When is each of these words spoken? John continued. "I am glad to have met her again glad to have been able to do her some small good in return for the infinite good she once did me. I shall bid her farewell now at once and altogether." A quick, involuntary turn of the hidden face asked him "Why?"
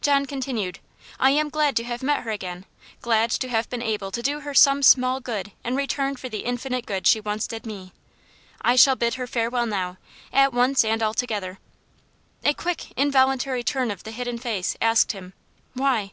John 0.00 0.26
continued. 0.26 0.80
"I 1.20 1.30
am 1.30 1.48
glad 1.48 1.76
to 1.76 1.84
have 1.84 2.02
met 2.02 2.24
her 2.24 2.32
again 2.32 2.66
glad 3.00 3.30
to 3.30 3.46
have 3.48 3.70
been 3.70 3.80
able 3.80 4.10
to 4.10 4.20
do 4.20 4.40
her 4.40 4.54
some 4.54 4.82
small 4.82 5.20
good 5.20 5.52
in 5.62 5.76
return 5.76 6.16
for 6.16 6.28
the 6.28 6.40
infinite 6.40 6.84
good 6.84 7.06
she 7.06 7.20
once 7.20 7.46
did 7.46 7.64
me. 7.64 7.92
I 8.60 8.74
shall 8.74 8.96
bid 8.96 9.14
her 9.14 9.26
farewell 9.28 9.66
now 9.66 9.98
at 10.32 10.52
once 10.52 10.84
and 10.84 11.00
altogether." 11.00 11.60
A 12.42 12.54
quick, 12.54 12.90
involuntary 12.98 13.62
turn 13.62 13.92
of 13.92 14.02
the 14.02 14.10
hidden 14.10 14.38
face 14.38 14.76
asked 14.82 15.12
him 15.12 15.32
"Why?" 15.74 16.10